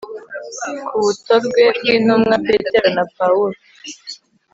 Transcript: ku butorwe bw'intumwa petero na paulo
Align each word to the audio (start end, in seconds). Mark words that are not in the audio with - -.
ku 0.87 0.95
butorwe 1.05 1.63
bw'intumwa 1.77 2.35
petero 2.47 2.87
na 2.95 3.03
paulo 3.15 3.57